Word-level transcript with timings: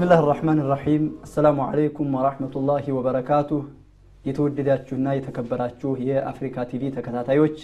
ቢስሚላህ 0.00 0.20
ራሕማን 0.28 0.58
ራሒም 0.68 1.02
አሰላሙ 1.24 1.56
አለይኩም 1.64 2.14
ወራህመቱላሂ 2.16 2.84
ወበረካቱህ 2.96 3.64
የተወደዳችሁና 4.24 5.08
የተከበራችሁ 5.16 5.90
የአፍሪካ 6.06 6.64
ቲቪ 6.70 6.82
ተከታታዮች 6.94 7.56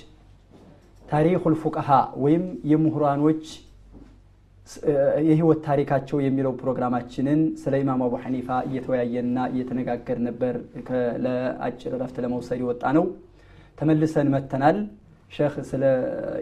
ታሪኩል 1.06 1.54
ፉቀሃ 1.62 1.88
ወይም 2.24 2.44
የምሁራኖች 2.72 3.44
የህይወት 5.28 5.62
ታሪካቸው 5.68 6.20
የሚለው 6.26 6.54
ፕሮግራማችንን 6.60 7.40
ስለ 7.62 7.74
ኢማም 7.82 8.04
አቡ 8.06 8.14
ሐኒፋ 8.24 8.58
እየተወያየንና 8.68 9.48
እየተነጋገር 9.52 10.20
ነበር። 10.28 10.54
ለአጭር 11.24 11.94
ረፍት 12.02 12.18
ለመውሰድ 12.24 12.60
የወጣነው። 12.64 13.06
ተመልሰን 13.78 14.30
መተናል 14.36 14.78
ሼክ 15.30 15.56
ስለ 15.70 15.84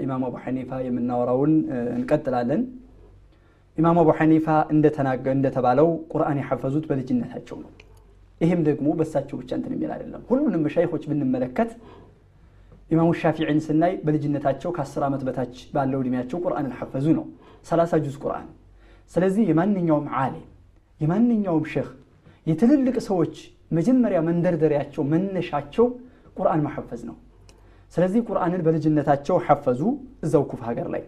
ኢማም 0.04 0.25
አቡ 0.29 0.35
ሐኒፋ 0.46 0.81
የምናወራውን 0.89 1.54
እንቀጥላለን 1.96 2.64
ኢማም 3.79 3.99
አቡ 4.01 4.11
ሐኒፋ 4.19 4.46
እንደተባለው 5.33 5.89
ቁርአን 6.13 6.39
የሐፈዙት 6.41 6.85
በልጅነታቸው 6.91 7.57
ነው። 7.63 7.71
ይህም 8.41 8.61
ደግሞ 8.69 8.87
በሳቸው 8.99 9.37
ብቻ 9.41 9.50
እንትን 9.59 9.73
የሚል 9.75 9.91
አይደለም። 9.95 10.23
ሁሉንም 10.31 10.63
መሻይኮች 10.67 11.03
ብንመለከት 11.11 11.71
ኢማሙ 12.91 13.11
ሻፊዒን 13.21 13.61
ስናይ 13.67 13.93
በልጅነታቸው 14.07 14.71
ከአስር 14.77 15.03
ዓመት 15.07 15.23
በታች 15.27 15.57
ባለው 15.75 16.00
እድሜያቸው 16.03 16.39
ቁርአን 16.45 16.67
ሐፈዙ 16.79 17.07
ነው። 17.19 17.25
ሰላሳ 17.67 17.93
ጁዝ 18.05 18.17
ቁርአን። 18.23 18.49
ስለዚህ 19.13 19.45
የማንኛውም 19.50 20.07
ዓሊም 20.19 20.47
የማንኛውም 21.00 21.64
ሼክ 21.72 21.89
የትልልቅ 22.47 22.97
ሰዎች 23.09 23.35
መጀመሪያ 23.71 24.19
መንደርደሪያቸው 24.27 25.03
መነሻቸው 25.13 25.86
ቁርአን 26.36 26.61
ማሐፈዝ 26.67 27.00
ነው። 27.09 27.17
ስለዚህ 27.93 28.21
ቁርአንን 28.29 28.61
በልጅነታቸው 28.67 29.36
ሐፈዙ 29.47 29.81
እዛው 30.25 30.43
ኩፋ 30.50 30.61
ሀገር 30.69 30.86
ላይ። 30.95 31.03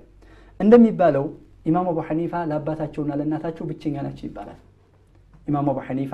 እንደሚባለው 0.60 1.24
ኢማም 1.66 1.86
አቡ 1.90 1.98
ሐኒፋ 2.08 2.32
ለአባታቸውና 2.50 3.12
ለእናታቸው 3.20 3.64
ብቸኛ 3.70 3.94
ናቸው 4.06 4.24
ይባላል 4.28 4.58
ኢማም 5.48 5.68
አቡ 5.72 5.78
ሐኒፋ 5.88 6.12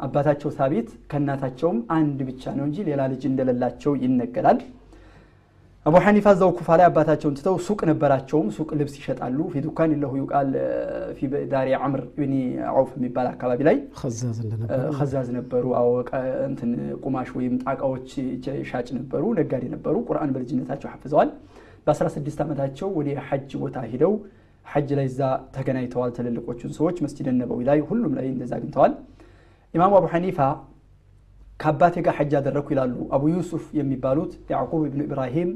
አባታቸው 0.00 0.50
ሳቢት 0.56 0.88
ከእናታቸውም 1.10 1.78
አንድ 1.96 2.20
ብቻ 2.28 2.52
ነው 2.58 2.64
እንጂ 2.68 2.78
ሌላ 2.88 3.02
ልጅ 3.12 3.22
እንደሌላቸው 3.30 3.92
ይነገራል 4.04 4.60
አቡ 5.86 5.94
ሐኒፋ 6.04 6.26
እዛው 6.34 6.50
ኩፋ 6.58 6.68
ላይ 6.78 6.86
አባታቸውን 6.88 7.36
ትተው 7.38 7.54
ሱቅ 7.66 7.80
ነበራቸውም 7.90 8.48
ሱቅ 8.56 8.68
ልብስ 8.80 8.94
ይሸጣሉ 8.98 9.38
ፊ 9.52 9.62
ዱካን 9.64 9.92
ለሁ 10.02 10.12
ዩቃል 10.20 10.50
ፊ 11.16 11.20
ዳሪ 11.52 11.68
ዓምር 11.80 12.02
ብን 12.18 12.34
ዐውፍ 12.72 12.90
የሚባል 12.98 13.28
አካባቢ 13.32 13.60
ላይ 13.68 13.76
ከዛዝ 14.98 15.28
ነበሩ 15.38 15.64
እንትን 16.48 16.70
ቁማሽ 17.04 17.30
ወይም 17.38 17.56
ጣቃዎች 17.64 18.08
ሻጭ 18.70 18.88
ነበሩ 19.00 19.32
ነጋዴ 19.40 19.64
ነበሩ። 19.74 19.96
ቁርአን 20.08 20.32
በልጅነታቸው 20.36 20.90
ሐፍዘዋል። 20.94 21.32
በ16 21.86 22.44
ዓመታቸው 22.46 22.88
ወደ 22.98 23.08
ሐጅ 23.28 23.50
ቦታ 23.62 23.78
ሂደው 23.92 24.14
ሐጅ 24.66 24.90
ላይ 24.98 25.06
እዛ 25.10 25.20
ተገናኝተዋል 25.54 26.10
ትልልቆቹን 26.16 26.72
ሰዎች 26.78 26.96
መስጅድ 27.04 27.26
ነበዊ 27.34 27.60
ላይ 27.68 27.78
ሁሉም 27.88 28.12
ላይ 28.18 28.26
እንደዛ 28.32 28.52
አግኝተዋል። 28.58 28.92
ኢማሙ 29.74 29.92
አቡ 29.98 30.06
ሐኒፋ 30.14 30.38
ከአባቴ 31.60 31.94
ጋር 32.06 32.14
ሐጅ 32.18 32.32
አደረግኩ 32.38 32.68
ይላሉ 32.74 32.94
አቡ 33.16 33.22
ዩሱፍ 33.34 33.64
የሚባሉት 33.78 34.32
ያዕቁብ 34.52 34.82
ብኑ 34.86 35.02
ኢብራሂም 35.08 35.50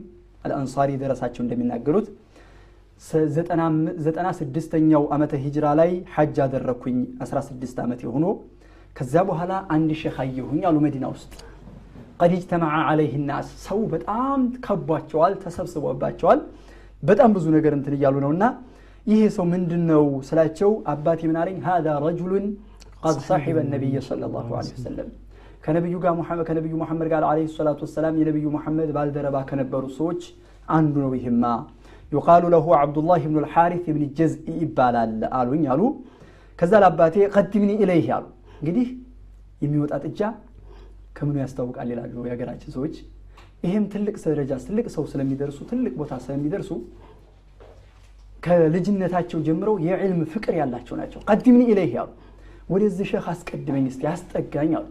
አልአንሳሪ 0.44 0.90
ደረሳቸው 1.02 1.42
እንደሚናገሩት 1.44 2.08
ዘጠና 4.04 4.28
ስድስተኛው 4.38 5.02
ዓመተ 5.14 5.32
ሂጅራ 5.42 5.66
ላይ 5.80 5.90
ሐጅ 6.14 6.36
አደረግኩኝ 6.44 6.98
16 7.24 7.82
ዓመት 7.84 8.00
የሆኖ 8.06 8.26
ከዚያ 8.96 9.22
በኋላ 9.30 9.52
አንድ 9.74 9.90
ሼክ 10.02 10.16
አየሁኝ 10.24 10.62
አሉ 10.68 10.76
መዲና 10.84 11.06
ውስጥ። 11.14 11.32
ቀድ 12.20 12.32
እጅተመዐ 12.36 12.76
ዓለይህ 12.90 13.14
ናስ 13.28 13.48
ሰው 13.66 13.80
በጣም 13.92 14.38
ከቧቸዋል 14.66 15.34
ተሰብስቦባቸዋል 15.42 16.38
በጣም 17.02 17.30
ብዙ 17.36 17.46
ነገር 17.56 17.72
እንትን 17.78 17.94
እያሉ 17.98 18.16
ነውና 18.24 18.44
ይሄ 19.06 19.20
ሰው 19.34 19.44
ምንድን 19.50 19.82
ነው 19.90 20.04
ስላቸው? 20.28 20.70
አባቴ 20.92 21.20
ምን 21.30 21.36
አለኝ? 21.40 21.56
ሃذا 21.66 21.92
ረጁሉን 22.04 22.46
ቀድ 23.04 23.18
ሰሒበ 23.28 23.56
ነቢይ 23.74 23.94
ሰለላሁ 24.08 24.48
ዐለይሂ 24.58 24.74
ወሰለም. 24.78 25.08
ከነቢዩ 25.64 25.94
ከነቢዩ 26.48 26.74
መሐመድ 26.82 27.08
ጋር 27.12 27.22
ዓለይሂ 27.30 27.46
ሰላቱ 27.58 27.80
ወሰላም 27.86 28.14
የነቢዩ 28.20 28.46
መሐመድ 28.56 28.90
ባልደረባ 28.96 29.36
ከነበሩ 29.50 29.82
ሰዎች 29.98 30.20
አንዱ 30.68 30.94
ነው 31.04 31.12
ይህማ 31.18 31.44
ዩቃሉ 32.12 32.44
ለሁ 32.54 32.66
ዓብዱላህ 32.80 33.22
ብኑ 33.26 33.36
ልሓሪት 33.46 33.86
ብን 33.94 34.02
ጀዝኢ 34.18 34.48
ይባላል 34.64 35.14
አሉኝ 35.38 35.64
አሉ። 35.74 35.80
ከዛ 36.58 36.72
ለአባቴ 36.82 37.16
ቀድምኒ 37.36 37.70
ኢለይህ 37.82 38.08
አሉ። 38.16 38.24
እንግዲህ 38.60 38.88
የሚወጣ 39.62 39.94
ጥጃ 40.04 40.20
ከምኑ 41.16 41.36
ያስታውቃል 41.44 41.88
ይላሉ 41.94 42.14
የሀገራችን 42.28 42.70
ሰዎች። 42.76 42.94
ይህም 43.64 43.84
ትልቅ 43.92 44.16
ደረጃ 44.26 44.52
ትልቅ 44.66 44.86
ሰው 44.96 45.04
ስለሚደርሱ 45.12 45.58
ትልቅ 45.70 45.92
ቦታ 46.00 46.12
ስለሚደርሱ 46.24 46.70
ከልጅነታቸው 48.42 49.38
ጀምረው 49.46 49.76
የዕልም 49.86 50.20
ፍቅር 50.32 50.54
ያላቸው 50.60 50.94
ናቸው። 51.00 51.20
ቀድምኒ 51.28 51.62
ኢለይህ 51.72 51.94
አሉ። 52.02 52.10
ወደዚህ 52.72 53.06
ሼክ 53.10 53.26
አስቀድመኝ 53.32 53.84
እስቲ 53.90 54.02
አስጠጋኝ 54.12 54.72
አሉ። 54.78 54.86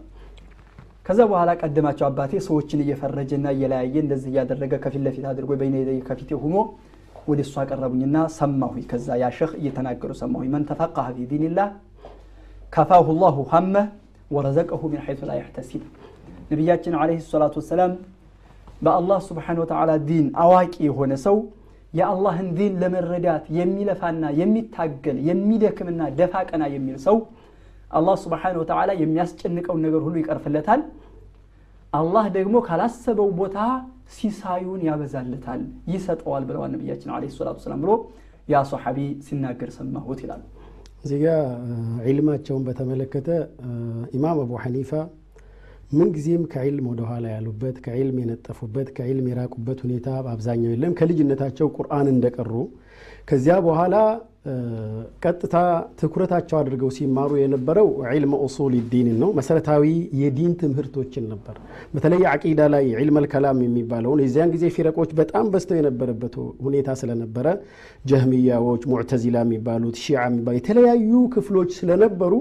ከዛ 1.06 1.20
በኋላ 1.30 1.50
ቀደማቸው 1.60 2.04
አባቴ 2.08 2.32
ሰዎችን 2.46 2.80
እየፈረጀና 2.84 3.46
እየለያየ 3.54 3.94
እንደዚህ 4.04 4.30
እያደረገ 4.32 4.72
ከፊት 4.84 5.02
ለፊት 5.06 5.24
አድርጎ 5.30 5.50
በይነ 5.60 5.74
ከፊቴ 6.08 6.30
ሁኖ 6.44 6.56
ወደ 7.28 7.40
እሱ 7.44 7.54
አቀረቡኝና 7.62 8.16
ሰማሁ 8.36 8.74
ከዛ 8.90 9.06
ያ 9.22 9.28
ሼክ 9.38 9.52
እየተናገሩ 9.60 10.10
ሰማሁ 10.20 10.42
መን 10.52 10.64
ተፈቀሀ 10.70 11.06
ፊ 11.16 11.26
ዲኒላህ 11.32 11.68
ከፋሁላሁ 12.72 13.36
ሀመህ 13.52 13.86
ወረዘቀሁ 14.30 14.82
ሚን 14.92 15.00
ሐይሱ 15.06 15.20
ላ 15.28 15.34
ያሕተሲብ 15.40 15.82
ነቢያችን 16.50 16.94
ዓለይሂ 17.00 17.18
ሰላቱ 17.32 17.54
ወሰላም 17.60 17.92
በአላህ 18.82 19.18
ስብሓን 19.28 19.58
ወተዓላ 19.62 19.90
ዲን 20.08 20.26
አዋቂ 20.42 20.74
የሆነ 20.88 21.12
ሰው 21.26 21.36
የአላህን 21.96 22.48
ዲን 22.56 22.74
ለመረዳት 22.82 23.44
የሚለፋና 23.58 24.24
የሚታገል 24.40 25.18
የሚደክምና 25.28 26.02
ደፋ 26.18 26.34
ቀና 26.50 26.64
የሚል 26.74 26.96
ሰው 27.06 27.16
አላህ 27.90 28.14
ስብሓን 28.22 28.56
ወተዓላ 28.60 28.90
የሚያስጨንቀውን 29.00 29.82
ነገር 29.86 30.00
ሁሉ 30.06 30.14
ይቀርፍለታል። 30.20 30.80
አላህ 31.92 32.24
ደግሞ 32.36 32.56
ካላሰበው 32.66 33.28
ቦታ 33.40 33.58
ሲሳዩን 34.16 34.80
ያበዛለታል 34.88 35.60
ይሰጠዋል 35.92 36.44
ብለዋል 36.48 36.70
ነቢያችን 36.74 37.12
ለ 37.14 37.30
ሰላቱ 37.36 37.58
ሰላም 37.64 37.80
ብሎ 37.84 37.92
ያ 38.48 38.56
ሰሓቢ 38.70 38.98
ሲናገር 39.26 39.70
ሰማሁት 39.78 40.18
ይላሉ። 40.24 40.42
እዚህ 41.04 41.18
ጋ 41.24 41.28
ዒልማቸውን 42.06 42.62
በተመለከተ 42.68 43.28
ኢማም 44.16 44.38
አቡ 44.42 44.52
ሐኒፋ 44.64 44.90
ምንጊዜም 45.90 46.44
ከዕልም 46.52 46.86
ወደኋላ 46.90 47.26
ያሉበት 47.32 47.76
ከዕልም 47.84 48.16
የነጠፉበት 48.20 48.88
ከዕልም 48.96 49.26
የራቁበት 49.30 49.78
ሁኔታ 49.84 50.08
በአብዛኛው 50.24 50.72
የለም። 50.72 50.94
ከልጅነታቸው 50.98 51.68
ቁርአን 51.76 52.08
እንደቀሩ 52.12 52.52
ከዚያ 53.28 53.54
በኋላ 53.64 53.94
ቀጥታ 55.24 55.54
ትኩረታቸው 56.00 56.56
አድርገው 56.58 56.90
ሲማሩ 56.96 57.30
የነበረው 57.40 57.88
ዒልም 58.10 58.32
ኡሱል 58.40 58.74
ዲን 58.92 59.08
ነው። 59.22 59.30
መሰረታዊ 59.38 59.84
የዲን 60.20 60.52
ትምህርቶችን 60.60 61.24
ነበር። 61.32 61.56
በተለይ 61.94 62.22
አቂዳ 62.32 62.68
ላይ 62.74 62.84
ዒልም 62.98 63.18
አልከላም 63.20 63.62
የሚባለውን 63.66 64.22
የዚያን 64.24 64.52
ጊዜ 64.54 64.66
ፊረቆች 64.76 65.10
በጣም 65.20 65.48
በዝተው 65.52 65.78
የነበረበት 65.80 66.36
ሁኔታ 66.66 66.94
ስለነበረ 67.02 67.46
ጀህሚያዎች 68.04 68.84
ሙዕተዚላ 68.92 69.42
የሚባሉት 69.46 69.98
ሺዓ 70.04 70.22
የሚባሉ 70.28 70.56
የተለያዩ 70.58 71.12
ክፍሎች 71.36 71.72
ስለነበሩ 71.80 72.32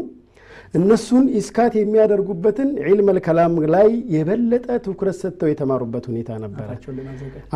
እነሱን 0.74 1.26
ኢስካት 1.40 1.74
የሚያደርጉበትን 1.80 2.70
ዒልም 2.86 3.10
አልከላም 3.12 3.56
ላይ 3.76 3.90
የበለጠ 4.16 4.68
ትኩረት 4.86 5.18
ሰጥተው 5.22 5.50
የተማሩበት 5.52 6.06
ሁኔታ 6.12 6.30
ነበረ። 6.44 6.68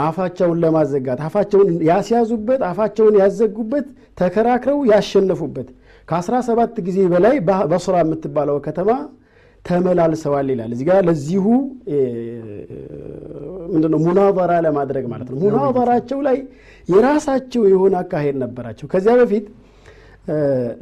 አፋቸውን 0.04 0.60
ለማዘጋት። 0.64 1.20
አፋቸውን 1.28 1.70
ያስያዙበት 1.90 2.64
አፋቸውን 2.70 3.18
ያዘጉበት 3.22 3.88
ተከራክረው 4.18 4.80
ያሸነፉበት 4.92 5.70
ከ17 6.08 6.78
ጊዜ 6.88 7.00
በላይ 7.12 7.36
በስራ 7.72 7.96
የምትባለው 8.04 8.58
ከተማ 8.68 8.92
ተመላልሰዋል 9.66 10.48
ይላል። 10.52 10.72
እዚህ 10.76 10.86
ጋር 10.90 11.00
ለዚሁ 11.08 11.46
ምንድነው 13.74 14.00
ሙናዘራ 14.06 14.52
ለማድረግ 14.66 15.06
ማለት 15.14 15.28
ነው። 15.32 15.38
ሙናዘራቸው 15.44 16.20
ላይ 16.28 16.38
የራሳቸው 16.90 17.64
የሆነ 17.72 17.96
አካሄድ 18.04 18.38
ነበራቸው። 18.44 18.88
ከዚያ 18.94 19.14
በፊት 19.22 19.46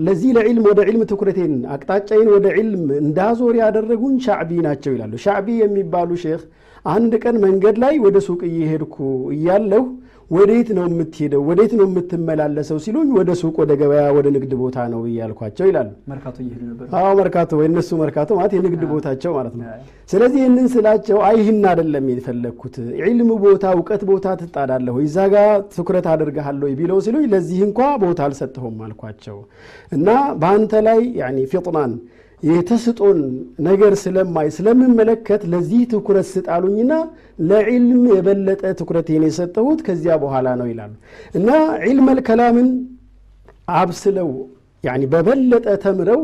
ለዚህ 0.06 0.30
ለዕልም 0.38 0.64
ወደ 0.70 0.80
ዕልም 0.88 1.04
ትኩረቴን 1.10 1.54
አቅጣጫዬን 1.74 2.30
ወደ 2.34 2.48
ዕልም 2.60 2.86
እንዳዞር 3.02 3.56
ያደረጉኝ 3.62 4.16
ሻዕቢ 4.26 4.52
ናቸው 4.66 4.92
ይላሉ። 4.96 5.14
ሻዕቢ 5.26 5.48
የሚባሉ 5.62 6.10
ሼክ 6.24 6.42
አንድ 6.86 7.14
ቀን 7.24 7.36
መንገድ 7.46 7.78
ላይ 7.84 7.96
ወደ 8.06 8.18
ሱቅ 8.28 8.42
እየሄድኩ 8.50 8.96
እያለሁ 9.36 9.84
ወዴት 10.32 10.70
ነው 10.78 10.86
የምትሄደው? 10.88 11.42
ወዴት 11.50 11.74
ነው 11.80 11.86
የምትመላለሰው? 11.88 12.78
ሲሉኝ 12.86 13.10
ወደ 13.18 13.30
ሱቅ 13.42 13.54
ወደ 13.62 13.72
ገበያ 13.82 14.02
ወደ 14.18 14.28
ንግድ 14.36 14.54
ቦታ 14.62 14.78
ነው 14.94 15.02
እያልኳቸው 15.10 15.66
ይላሉ። 15.70 15.90
አዎ 17.00 17.12
መርካቶ 17.20 17.60
የእነሱ 17.62 17.90
መርካቶ 18.02 18.30
ማለት 18.40 18.54
የንግድ 18.58 18.84
ቦታቸው 18.92 19.32
ማለት 19.38 19.54
ነው። 19.60 19.66
ስለዚህ 20.10 20.40
ይህንን 20.42 20.68
ስላቸው 20.74 21.18
አይህን 21.30 21.62
አደለም 21.72 22.06
የፈለግኩት። 22.12 22.76
ዒልም 23.02 23.30
ቦታ 23.46 23.66
እውቀት 23.78 24.04
ቦታ 24.12 24.36
ትጣዳለሁ 24.42 24.96
እዛ 25.06 25.18
ጋ 25.34 25.38
ትኩረት 25.76 26.08
አድርገሃለሁ 26.14 26.70
ቢለው 26.80 27.00
ሲሉኝ 27.06 27.26
ለዚህ 27.34 27.62
እንኳ 27.68 27.80
ቦታ 28.04 28.20
አልሰጠሁም 28.28 28.78
አልኳቸው። 28.86 29.40
እና 29.92 30.10
በአንተ 30.42 30.84
ላይ 30.88 31.02
ፊጥናን 31.52 31.92
የተስጦን 32.44 33.20
ነገር 33.68 33.94
ስለማይ 34.02 34.48
ስለምመለከት 34.56 35.42
ለዚህ 35.52 35.82
ትኩረት 35.94 36.28
ስጣሉኝና 36.34 36.94
ለዕልም 37.50 38.04
የበለጠ 38.12 38.62
ትኩረቴን 38.80 39.24
የሰጠሁት 39.28 39.80
ከዚያ 39.88 40.16
በኋላ 40.24 40.48
ነው 40.60 40.68
ይላሉ 40.72 40.94
እና 41.40 41.50
ዒልም 41.86 42.10
አልከላምን 42.14 42.70
አብስለው 43.78 44.30
በበለጠ 45.14 45.68
ተምረው 45.84 46.22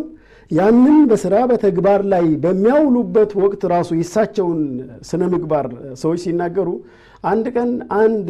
ያንን 0.51 0.97
በስራ 1.09 1.35
በተግባር 1.49 2.01
ላይ 2.13 2.25
በሚያውሉበት 2.43 3.31
ወቅት 3.43 3.61
ራሱ 3.73 3.89
የእሳቸውን 3.97 4.61
ስነ 5.09 5.23
ምግባር 5.33 5.67
ሰዎች 6.01 6.19
ሲናገሩ 6.25 6.69
አንድ 7.23 7.45
ቀን 7.55 7.71
አንድ 7.99 8.27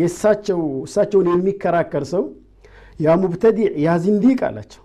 የእሳቸው 0.00 0.62
እሳቸውን 0.86 1.28
የሚከራከር 1.32 2.06
ሰው 2.14 2.24
ያ 3.00 3.16
ሙብተዲዕ 3.22 3.70
ያ 3.84 3.94
አላቸው። 4.48 4.83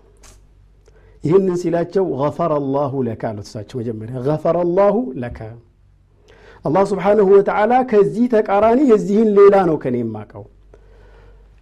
ይህንን 1.24 1.56
ሲላቸው 1.62 2.04
ገፈረ 2.20 2.52
ላሁ 2.74 2.92
ለከ 3.06 3.22
አሉት። 3.30 3.46
እሳቸው 3.48 3.76
መጀመሪያ 3.80 4.16
ገፈረ 4.26 4.56
ላሁ 4.76 4.94
ለከ 5.22 5.38
አላህ 6.64 6.82
ስብሓንሁ 6.90 7.26
ወተዓላ 7.34 7.74
ከዚህ 7.90 8.24
ተቃራኒ 8.32 8.80
የዚህን 8.90 9.28
ሌላ 9.38 9.56
ነው 9.68 9.76
ከኔ 9.82 9.96
የማቀው 10.02 10.44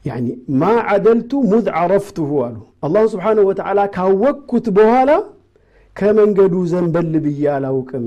ያኒ 0.05 0.27
ማ 0.61 0.65
ዓደልቱ 0.91 1.31
ሙዝ 1.51 1.67
ዓረፍቱሁ 1.81 2.31
አሉ። 2.47 2.57
አላሁ 2.87 3.05
ስብሓንሁ 3.13 3.45
ወተዓላ 3.51 3.81
ካወቅኩት 3.95 4.67
በኋላ 4.77 5.11
ከመንገዱ 5.97 6.55
ዘንበል 6.73 7.13
ብዬ 7.25 7.43
አላውቅም። 7.55 8.07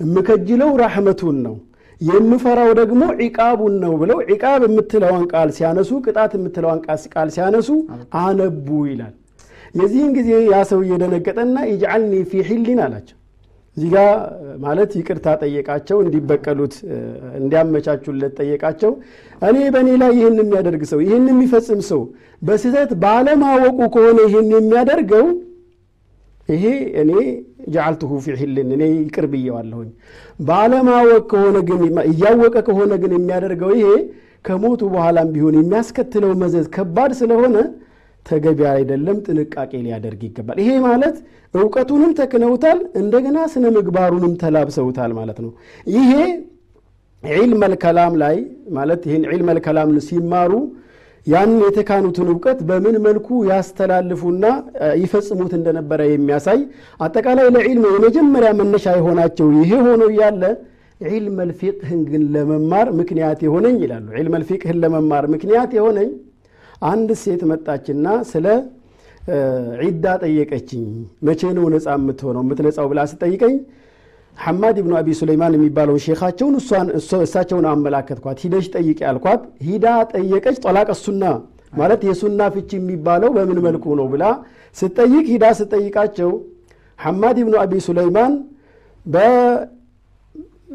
እምከጅለው 0.00 0.70
ራሕመቱን 0.82 1.36
ነው 1.46 1.56
የምፈራው 2.00 2.70
ደግሞ 2.80 3.02
ዒቃቡን 3.20 3.74
ነው 3.82 3.92
ብለው 4.00 4.18
ዒቃብ 4.30 4.62
የምትለዋን 4.66 5.24
ቃል 5.32 5.50
ሲያነሱ 5.56 5.90
ቅጣት 6.04 6.32
የምትለዋን 6.38 6.80
ቃል 7.14 7.28
ሲያነሱ 7.36 7.68
አነቡ 8.22 8.68
ይላል። 8.90 9.14
የዚህን 9.74 10.10
ጊዜ 10.16 10.30
ያ 10.48 10.58
ሰው 10.70 10.80
እየደነገጠና 10.84 11.56
ኢጅዓልኒ 11.70 12.14
ፊ 12.30 12.42
ሒሊን 12.48 12.80
አላቸው። 12.84 13.18
እዚህ 13.76 13.88
ጋ 13.94 13.98
ማለት 14.64 14.90
ይቅርታ 14.98 15.28
ጠየቃቸው፣ 15.40 15.96
እንዲበቀሉት 16.02 16.74
እንዲያመቻቹለት 17.38 18.34
ጠየቃቸው። 18.40 18.92
እኔ 19.42 19.56
በእኔ 19.74 19.88
ላይ 20.02 20.12
ይህን 20.18 20.36
የሚያደርግ 20.42 20.82
ሰው 20.92 21.00
ይህን 21.04 21.24
የሚፈጽም 21.32 21.80
ሰው 21.88 22.02
በስህተት 22.42 22.92
ባለማወቁ 23.04 23.78
ከሆነ 23.94 24.18
ይህን 24.28 24.50
የሚያደርገው 24.56 25.26
ይሄ 26.48 26.64
እኔ 27.02 27.10
ጀዓልትሁ 27.74 28.12
ፊ 28.24 28.34
ሒልን 28.38 28.70
እኔ 28.76 28.82
ይቅር 28.96 29.26
ብየዋለሁኝ። 29.32 29.90
ባለማወቅ 30.48 31.22
ከሆነ 31.30 31.56
ግን 31.68 31.82
እያወቀ 32.10 32.56
ከሆነ 32.66 32.92
ግን 33.02 33.12
የሚያደርገው 33.16 33.72
ይሄ 33.78 33.90
ከሞቱ 34.44 34.82
በኋላም 34.94 35.28
ቢሆን 35.34 35.54
የሚያስከትለው 35.58 36.32
መዘዝ 36.42 36.66
ከባድ 36.74 37.12
ስለሆነ 37.20 37.56
ተገቢ 38.26 38.60
አይደለም፣ 38.70 39.18
ጥንቃቄ 39.26 39.72
ሊያደርግ 39.84 40.20
ይገባል። 40.26 40.58
ይሄ 40.62 40.70
ማለት 40.86 41.16
እውቀቱንም 41.54 42.12
ተክነውታል፣ 42.18 42.78
እንደገና 43.00 43.38
ስነ 43.52 43.64
ምግባሩንም 43.76 44.32
ተላብሰውታል 44.42 45.12
ማለት 45.18 45.38
ነው። 45.44 45.52
ይሄ 45.94 46.10
ዒልመል 47.22 47.74
ከላም 47.82 48.14
ላይ 48.22 48.36
ማለት 48.76 49.02
ይህን 49.08 49.22
ዒልመል 49.30 49.58
ከላምን 49.66 49.98
ሲማሩ 50.06 50.52
ያን 51.26 51.52
የተካኑትን 51.64 52.28
እውቀት 52.32 52.58
በምን 52.68 52.96
መልኩ 53.04 53.28
ያስተላልፉና 53.48 54.44
ይፈጽሙት 55.02 55.52
እንደነበረ 55.58 56.00
የሚያሳይ 56.08 56.58
አጠቃላይ 57.00 57.46
ለዒልም 57.54 57.86
የመጀመሪያ 57.94 58.50
መነሻ 58.58 58.86
የሆናቸው 58.98 59.46
ይሄ 59.60 59.72
ሆኖ 59.86 60.02
እያለ 60.12 60.42
ዒልመል 61.06 61.50
ፊቅህን 61.60 62.02
ግን 62.10 62.22
ለመማር 62.34 62.88
ምክንያት 62.98 63.40
የሆነኝ 63.46 63.76
ይላሉ። 63.84 64.06
ዒልመል 64.18 64.44
ፊቅህን 64.50 64.78
ለመማር 64.84 65.24
ምክንያት 65.34 65.70
የሆነኝ 65.78 66.10
አንድ 66.84 67.10
ሴት 67.22 67.42
መጣችና 67.50 68.06
ስለ 68.30 68.46
ዒዳ 69.82 70.06
ጠየቀችኝ። 70.22 70.86
መቼ 71.26 71.40
ነው 71.56 71.64
ነፃ 71.74 71.86
የምትሆነው 71.94 72.42
የምትነፃው 72.44 72.86
ብላ 72.90 73.00
ስጠይቀኝ 73.12 73.54
ሐማድ 74.36 74.76
ብኑ 74.84 74.92
አቢ 74.98 75.08
ሱለይማን 75.18 75.52
የሚባለውን 75.56 76.00
ሼኻቸውን 76.06 76.54
እሳቸውን 77.24 77.66
አመላከትኳት። 77.72 78.38
ሂደሽ 78.44 78.66
ጠይቂ 78.74 78.98
ያልኳት 79.06 79.42
ሂዳ 79.66 79.86
ጠየቀች። 80.12 80.56
ጠላቀ 80.64 80.90
ሱና 81.02 81.22
ማለት 81.72 82.00
የሱና 82.08 82.40
ፍቺ 82.54 82.70
የሚባለው 82.78 83.30
በምን 83.36 83.58
መልኩ 83.66 83.94
ነው 84.00 84.06
ብላ 84.12 84.24
ስጠይቅ 84.76 85.24
ሂዳ 85.32 85.46
ስጠይቃቸው 85.60 86.30
ሐማድ 86.98 87.38
ብኑ 87.46 87.54
አቢ 87.62 87.72
ሱለይማን 87.86 88.34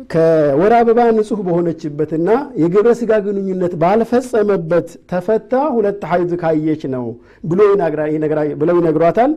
ከወር 0.09 0.73
አበባ 0.75 0.99
ንጹህ 1.15 1.39
በሆነችበትና 1.47 2.29
የግብረ 2.61 2.89
ስጋ 2.99 3.11
ግንኙነት 3.25 3.73
ባልፈጸመበት 3.81 4.87
ተፈታ 5.11 5.53
ሁለት 5.75 6.03
ሐይድ 6.11 6.31
ካየች 6.41 6.83
ነው 6.93 7.05
ብለው 7.49 7.67
ይነግሯታል። 8.77 9.33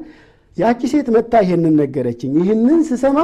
ያቺ 0.56 0.80
ሴት 0.92 1.08
መታ 1.14 1.32
ይሄንን 1.44 1.74
ነገረችኝ። 1.80 2.32
ይህንን 2.40 2.80
ስሰማ 2.88 3.18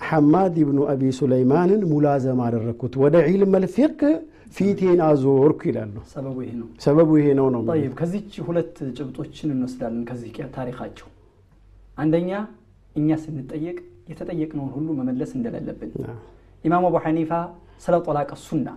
ሐማድ 0.00 0.54
ብኑ 0.68 0.78
አቢ 0.92 1.02
ሱለይማንን 1.18 1.80
ሙላዘም 1.90 2.38
አደረግኩት፣ 2.44 2.94
ወደ 3.02 3.16
ዒልመል 3.26 3.64
ፊቅህ 3.74 4.14
ፊቴን 4.56 5.00
አዞርኩ 5.08 5.60
ይላሉ። 5.68 5.96
ሰበቡ 6.12 6.36
ይሄ 6.44 6.52
ነው። 6.60 6.68
ሰበቡ 6.84 7.10
ይሄ 7.20 7.28
ነው 7.40 7.46
ነው። 7.54 7.60
ጠይብ 7.70 7.92
ከዚች 8.00 8.32
ሁለት 8.46 8.76
ጭብጦችን 8.98 9.52
እንወስዳለን 9.54 10.02
ከዚህ 10.08 10.30
ታሪካቸው። 10.56 11.08
አንደኛ 11.98 12.30
እኛ 12.94 13.08
ስንጠየቅ 13.24 13.76
የተጠየቅነውን 14.10 14.70
ሁሉ 14.76 14.88
መመለስ 15.00 15.30
እንደሌለብን 15.38 15.90
ኢማም 16.64 16.84
አቡ 16.88 16.96
ሐኒፋ 17.04 17.30
ስለ 17.84 17.94
ጦላቅ 18.06 18.30
ሱና 18.46 18.68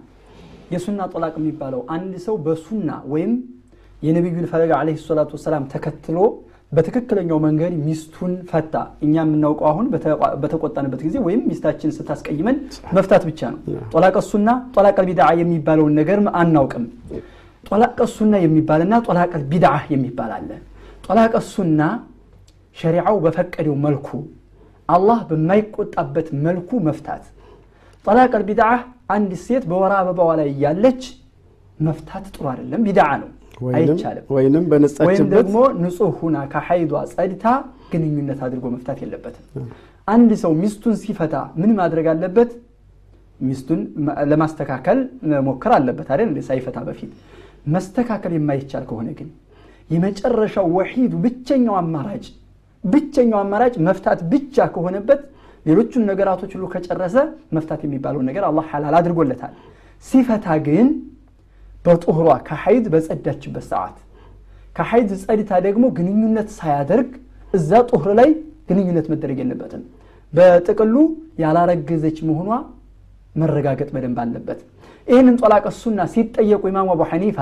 የሱና 0.73 1.01
ጦላቅ 1.13 1.33
የሚባለው 1.39 1.81
አንድ 1.95 2.13
ሰው 2.25 2.35
በሱና 2.45 2.89
ወይም 3.13 3.31
የነቢዩን 4.01 4.47
ፈለግ 4.51 4.71
ዓለይሂ 4.77 4.97
ሰላቱ 5.03 5.31
ወሰላም 5.37 5.63
ተከትሎ 5.73 6.17
በትክክለኛው 6.71 7.37
መንገድ 7.45 7.73
ሚስቱን 7.85 8.31
ፈታ። 8.49 8.75
እኛ 9.05 9.15
የምናውቀው 9.23 9.67
አሁን 9.71 9.85
በተቆጣንበት 10.41 11.01
ጊዜ 11.07 11.15
ወይም 11.25 11.41
ሚስታችን 11.49 11.93
ስታስቀይመን 11.97 12.55
መፍታት 12.95 13.23
ብቻ 13.29 13.41
ነው። 13.53 13.59
ጦላቀ 13.93 14.17
ሱና 14.29 14.47
ጦላቀል 14.75 15.05
ቢድዓ 15.09 15.27
የሚባለውን 15.41 15.93
ነገር 15.99 16.21
አናውቅም። 16.41 16.85
ጦላቀ 17.63 17.99
ሱና 18.15 18.33
የሚባልና 18.45 18.93
ጦላቀል 19.07 19.43
ቢድዓ 19.51 19.73
የሚባል 19.93 20.31
አለ። 20.37 20.49
ጦላቀ 21.07 21.35
ሱና 21.51 21.79
ሸሪዓው 22.75 23.17
በፈቀደው 23.25 23.75
መልኩ 23.85 24.09
አላህ 24.89 25.19
በማይቆጣበት 25.29 26.27
መልኩ 26.45 26.69
መፍታት። 26.87 27.23
ጠላቀል 28.05 28.43
ቢድዓ 28.47 28.69
አንድ 29.15 29.31
ሴት 29.43 29.63
በወር 29.69 29.93
አበባዋ 29.97 30.31
ላይ 30.39 30.47
እያለች 30.53 31.01
መፍታት 31.79 32.25
ጥሩ 32.33 32.43
አይደለም፣ 32.51 32.81
ቢድዓ 32.87 33.07
ነው፣ 33.21 33.29
አይቻልም። 33.71 34.25
ወይንም 34.35 34.63
ወይም 35.07 35.27
ደግሞ 35.35 35.55
ንጹህ 35.81 36.11
ሁና 36.19 36.37
ከሐይዷ 36.53 37.01
ጸድታ 37.13 37.45
ግንኙነት 37.91 38.39
አድርጎ 38.45 38.65
መፍታት 38.75 38.99
የለበትም። 39.03 39.65
አንድ 40.07 40.31
ሰው 40.43 40.51
ሚስቱን 40.61 40.95
ሲፈታ 41.03 41.35
ምን 41.61 41.71
ማድረግ 41.79 42.07
አለበት? 42.13 42.51
ሚስቱን 43.39 43.79
ለማስተካከል 44.31 44.99
መሞከር 45.31 45.71
አለበት 45.77 46.07
አይደል? 46.13 46.29
ሳይፈታ 46.47 46.77
በፊት 46.87 47.11
መስተካከል 47.73 48.33
የማይቻል 48.37 48.83
ከሆነ 48.89 49.09
ግን 49.19 49.29
የመጨረሻው 49.89 50.67
ወሒዱ 50.77 51.13
ብቸኛው 51.25 51.75
አማራጭ 51.81 52.25
ብቸኛው 52.83 53.39
አማራጭ 53.43 53.75
መፍታት 53.87 54.19
ብቻ 54.31 54.65
ከሆነበት 54.75 55.21
ሌሎቹን 55.65 56.03
ነገራቶች 56.11 56.51
ሁሉ 56.55 56.65
ከጨረሰ 56.73 57.15
መፍታት 57.55 57.81
የሚባለውን 57.85 58.25
ነገር 58.29 58.43
አላህ 58.47 58.65
ሐላል 58.71 58.95
አድርጎለታል። 58.99 59.53
ሲፈታ 60.05 60.45
ግን 60.65 60.87
በጡህሯ 61.85 62.27
ከሐይድ 62.47 62.85
በጸዳችበት 62.93 63.65
ሰዓት 63.71 63.97
ከሐይድ 64.75 65.09
ጸድታ 65.23 65.51
ደግሞ 65.65 65.85
ግንኙነት 65.97 66.49
ሳያደርግ 66.57 67.09
እዛ 67.53 67.71
ጡህር 67.89 68.11
ላይ 68.19 68.29
ግንኙነት 68.69 69.07
መደረግ 69.13 69.37
የለበትም። 69.41 69.83
በጥቅሉ 70.33 70.95
ያላረገዘች 71.43 72.17
መሆኗ 72.29 72.49
መረጋገጥ 73.35 73.89
በደንብ 73.95 74.17
አለበት። 74.23 74.59
ይህንን 75.07 75.35
ጦላቀ 75.41 75.65
ሱና 75.79 76.01
ሲጠየቁ 76.13 76.63
ኢማሙ 76.71 76.89
አቡ 76.93 77.01
ሐኒፋ 77.11 77.37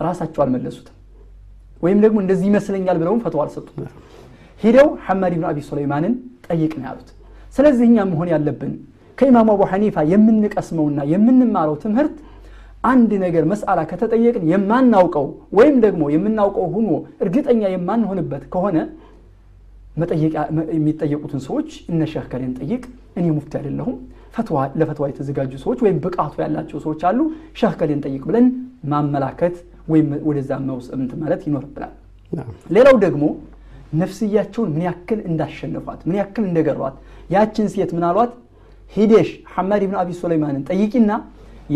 ራሳቸው 0.00 0.40
አልመለሱትም፣ 0.44 0.92
ወይም 1.82 1.98
ደግሞ 2.04 2.16
እንደዚህ 2.24 2.46
ይመስለኛል 2.50 2.96
ብለውም 3.00 3.20
ፈተዋ 3.24 3.40
አልሰጡም። 3.44 3.86
ሂደው 4.62 4.88
ሐማድ 5.06 5.32
ብን 5.34 5.44
አቢ 5.48 5.58
ሱለይማንን 5.68 6.14
ጠይቅ 6.48 6.72
ነው 6.78 6.86
ያሉት። 6.88 7.08
ስለዚህ 7.54 7.84
እኛ 7.90 7.98
መሆን 8.10 8.28
ያለብን 8.34 8.72
ከኢማሙ 9.18 9.48
አቡ 9.54 9.62
ሐኒፋ 9.70 9.96
የምንቀስመውና 10.12 10.98
የምንማረው 11.12 11.76
ትምህርት 11.84 12.16
አንድ 12.84 13.10
ነገር 13.22 13.44
መስአላ 13.50 13.80
ከተጠየቅን 13.90 14.44
የማናውቀው 14.50 15.26
ወይም 15.58 15.76
ደግሞ 15.84 16.02
የምናውቀው 16.14 16.66
ሆኖ 16.74 16.90
እርግጠኛ 17.24 17.62
የማንሆንበት 17.72 18.44
ከሆነ 18.52 18.76
የሚጠየቁትን 20.76 21.40
ሰዎች 21.46 21.68
እነ 21.90 22.00
ከሌን 22.32 22.52
ጠይቅ፣ 22.58 22.82
እኔ 23.18 23.26
ሙፍቲ 23.36 23.52
አይደለሁም፣ 23.60 23.96
ለፈትዋ 24.80 25.04
የተዘጋጁ 25.10 25.52
ሰዎች 25.62 25.78
ወይም 25.84 25.98
ብቃቱ 26.04 26.34
ያላቸው 26.44 26.78
ሰዎች 26.84 27.02
አሉ፣ 27.10 27.20
ሼህ 27.60 27.74
ከሌን 27.80 28.00
ጠይቅ 28.04 28.22
ብለን 28.28 28.46
ማመላከት 28.92 29.56
ወይም 29.88 30.08
ወደዛ 30.28 30.50
መውሰምት 30.66 31.12
ማለት 31.22 31.42
ይኖርብናል። 31.48 31.92
ሌላው 32.76 32.96
ደግሞ 33.04 33.24
ነፍስያቸውን 33.92 34.70
ምን 34.74 34.82
ያክል 34.86 35.20
እንዳሸነፏት 35.28 36.00
ምን 36.08 36.16
ያክል 36.20 36.44
እንደገሯት 36.48 36.96
ያችን 37.30 37.66
ሴት 37.74 37.90
ምን 37.96 38.04
አሏት? 38.08 38.32
ሂደሽ 38.92 39.28
ሐማድ 39.54 39.82
ብን 39.84 39.96
አቢ 40.00 40.10
ሱለይማንን 40.18 40.62
ጠይቂና 40.68 41.10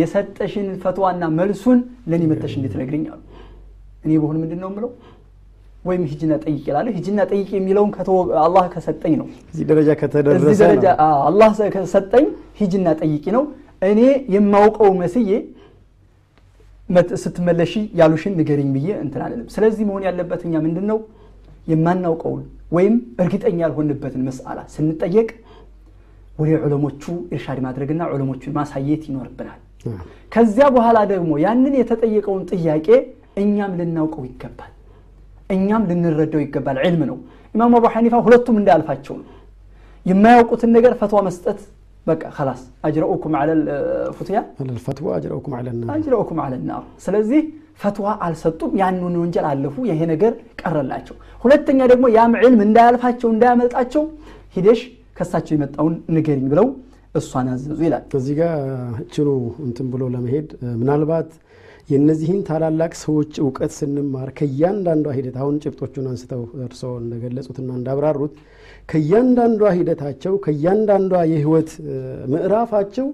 የሰጠሽን 0.01 0.67
ፈትዋና 0.83 1.23
መልሱን 1.39 1.79
ለእኔ 2.11 2.23
መተሽ 2.33 2.53
እንድትነግርኝ 2.59 3.05
አሉ። 3.13 3.21
እኔ 4.05 4.13
በሆን 4.21 4.37
ምንድን 4.43 4.61
ነው 4.63 4.69
የምለው? 4.71 4.91
ወይም 5.85 6.03
ሂጅና 6.11 6.33
ጠይቅ 6.45 6.65
ይላለ። 6.71 6.87
ሂጅና 6.97 7.21
ጠይቅ 7.31 7.49
የሚለውን 7.57 7.91
አላህ 8.45 8.65
ከሰጠኝ 8.75 9.13
ነው። 9.21 9.27
እዚህ 9.53 9.65
ደረጃ 9.71 9.89
ከተደረሰ 10.01 10.61
አላህ 11.29 11.49
ከሰጠኝ 11.77 12.27
ሂጅና 12.61 12.89
ጠይቂ 13.03 13.25
ነው። 13.37 13.45
እኔ 13.91 14.01
የማውቀው 14.35 14.91
መስዬ 15.03 15.31
ስትመለሺ 17.23 17.73
ያሉሽን 17.99 18.33
ንገሪኝ 18.39 18.69
ብዬ 18.77 18.89
እንትን 19.05 19.21
አለንም። 19.25 19.49
ስለዚህ 19.55 19.83
መሆን 19.91 20.03
ያለበት 20.09 20.41
እኛ 20.47 20.55
ምንድን 20.65 20.87
ነው 20.91 20.99
የማናውቀውን 21.71 22.43
ወይም 22.77 22.95
እርግጠኛ 23.23 23.59
ያልሆንበትን 23.65 24.23
መስአላ 24.27 24.59
ስንጠየቅ 24.75 25.29
ወደ 26.39 26.51
ዑለሞቹ 26.65 27.03
ኢርሻድ 27.35 27.59
ማድረግና 27.65 28.03
ዑለሞቹን 28.13 28.53
ማሳየት 28.59 29.03
ይኖርብናል። 29.09 29.59
ከዚያ 30.33 30.67
በኋላ 30.75 30.99
ደግሞ 31.13 31.33
ያንን 31.45 31.75
የተጠየቀውን 31.81 32.43
ጥያቄ 32.53 32.89
እኛም 33.43 33.73
ልናውቀው 33.81 34.25
ይገባል። 34.29 34.71
እኛም 35.51 35.83
ልንረዳው 35.91 36.41
ይገባል። 36.45 36.79
ዕልም 36.85 37.03
ነው። 37.11 37.19
ኢማሙ 37.55 37.75
አቡ 37.79 37.87
ሐኒፋ 37.95 38.15
ሁለቱም 38.27 38.57
እንዳያልፋቸው 38.61 39.15
ነው። 39.21 39.29
የማያውቁትን 40.07 40.71
ነገር 40.77 40.93
ፈትዋ 41.01 41.21
መስጠት 41.27 41.59
በቃ 42.07 42.23
ከላስ 42.37 42.61
አጅረኡኩም 42.87 43.35
አለ 43.41 43.51
ፉትያ 44.17 44.39
ፈትዋ 44.87 45.09
አጅረኡኩም 45.17 45.55
አለና 45.59 45.83
አጅረኡኩም 45.95 46.39
አለ 46.45 46.55
ናር 46.69 46.85
ስለዚህ 47.05 47.43
ፈትዋ 47.79 48.07
አልሰጡም። 48.25 48.73
ያንን 48.81 49.17
ወንጀል 49.21 49.47
አለፉ። 49.51 49.77
ይሄ 49.91 50.01
ነገር 50.13 50.33
ቀረላቸው። 50.61 51.17
ሁለተኛ 51.45 51.81
ደግሞ 51.93 52.07
ያም 52.17 52.33
ዕልም 52.41 52.63
እንዳያልፋቸው 52.67 53.29
እንዳያመልጣቸው 53.35 54.05
ሂደሽ 54.57 54.81
ከሳቸው 55.17 55.55
የመጣውን 55.57 55.95
ንገሪኝ 56.15 56.47
ብለው 56.53 56.67
እሷን 57.15 57.47
አዘዙ 57.53 57.79
ይላል። 57.87 58.05
እዚህ 58.19 58.35
ጋር 58.41 58.53
እችኑ 59.03 59.29
እንትን 59.67 59.87
ብሎ 59.93 60.03
ለመሄድ 60.15 60.49
ምናልባት 60.81 61.31
የእነዚህን 61.89 62.41
ታላላቅ 62.49 62.93
ሰዎች 63.01 63.33
እውቀት 63.43 63.73
ስንማር 63.77 64.29
ከእያንዳንዷ 64.39 65.07
ሂደት 65.17 65.37
አሁን 65.41 65.55
ጭብጦቹን 65.65 66.07
አንስተው 66.11 66.43
እርስዎ 66.67 66.91
እንደገለጹትና 67.03 67.71
እንዳብራሩት 67.79 68.35
ከእያንዳንዷ 68.89 69.63
ሂደታቸው 69.79 70.35
ከእያንዳንዷ 70.45 71.15
የህይወት 71.33 71.71
ምዕራፋቸው 72.33 73.09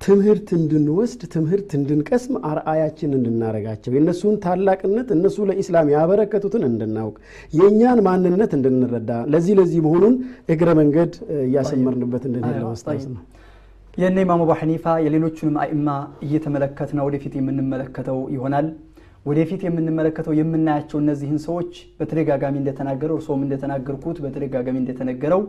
ትምህርት 0.00 0.48
እንድንወስድ 0.56 1.20
ትምህርት 1.34 1.70
እንድንቀስም 1.78 2.34
አርአያችን 2.48 3.10
እንድናረጋቸው 3.18 3.92
የእነሱን 3.94 4.34
ታላቅነት 4.44 5.08
እነሱ 5.16 5.46
ለኢስላም 5.48 5.90
ያበረከቱትን 5.94 6.64
እንድናውቅ 6.68 7.16
የእኛን 7.52 8.00
ማንነት 8.06 8.52
እንድንረዳ 8.58 9.10
ለዚህ 9.32 9.54
ለዚህ 9.60 9.80
መሆኑን 9.86 10.14
እግረ 10.54 10.70
መንገድ 10.80 11.12
እያሰመርንበት 11.46 12.24
እንድንሄድ 12.30 12.58
ለማስታወስ 12.62 13.06
ነው። 13.10 13.22
የእነ 13.94 14.18
ኢማም 14.24 14.42
አቡ 14.44 14.52
ሐኒፋ 14.60 14.86
የሌሎቹንም 15.04 15.54
አኢማ 15.62 15.88
እየተመለከትና 16.26 17.00
ወደፊት 17.06 17.34
የምንመለከተው 17.38 18.18
ይሆናል። 18.34 18.66
ወደፊት 19.26 19.60
የምንመለከተው 19.66 20.34
የምናያቸው 20.38 20.98
እነዚህን 21.02 21.38
ሰዎች 21.46 21.70
በተደጋጋሚ 21.98 22.54
እንደተናገረው 22.60 23.16
እርስዎም 23.18 23.40
እንደተናገርኩት 23.46 24.18
በተደጋጋሚ 24.24 24.76
እንደተነገረው 24.82 25.40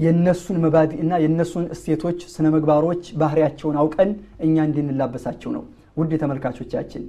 የእነሱን 0.00 0.56
መባዲ 0.64 0.92
እና 1.04 1.12
የእነሱን 1.22 1.66
እሴቶች 1.74 2.18
ስነ 2.34 2.46
ምግባሮች 2.54 3.04
ባህሪያቸውን 3.20 3.76
አውቀን 3.82 4.10
እኛ 4.46 4.56
እንድንላበሳቸው 4.68 5.52
ነው 5.56 5.62
ውድ 6.00 6.12
ተመልካቾቻችን 6.22 7.04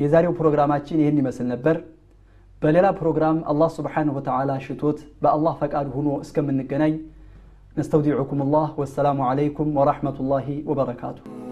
የዛሬው 0.00 0.34
ፕሮግራማችን 0.40 1.00
ይህን 1.02 1.18
ይመስል 1.22 1.46
ነበር 1.54 1.78
በሌላ 2.62 2.86
ፕሮግራም 3.00 3.38
አላህ 3.52 3.70
ስብሓንሁ 3.78 4.14
ወተዓላ 4.18 4.52
ሽቶት 4.66 4.98
በአላህ 5.22 5.54
ፈቃድ 5.62 5.88
ሆኖ 5.96 6.08
እስከምንገናኝ 6.24 6.94
نستودعكم 7.76 8.42
الله 8.42 8.68
والسلام 8.78 9.20
عليكم 9.20 9.66
ورحمة 9.76 10.16
الله 10.20 10.46
وبركاته 10.66 11.43